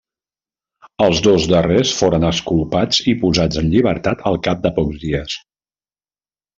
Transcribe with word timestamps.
Els 1.07 1.21
dos 1.27 1.45
darrers 1.51 1.91
foren 1.99 2.27
exculpats 2.31 3.03
i 3.13 3.15
posats 3.27 3.63
en 3.65 3.71
llibertat 3.77 4.27
al 4.33 4.43
cap 4.51 4.67
de 4.69 4.77
pocs 4.83 5.03
dies. 5.09 5.41